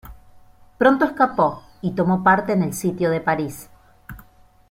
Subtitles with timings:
[0.79, 3.69] Pronto escapó, y tomó parte en el Sitio de París.